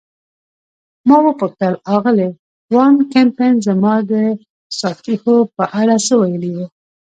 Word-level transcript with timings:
ما 1.07 1.17
وپوښتل: 1.25 1.73
آغلې 1.95 2.29
وان 2.73 2.95
کمپن 3.13 3.53
زما 3.67 3.93
د 4.11 4.13
څاښتي 4.77 5.15
خوب 5.21 5.45
په 5.57 5.65
اړه 5.81 5.95
څه 6.05 6.13
ویلي 6.21 6.51
وو؟ 6.55 6.65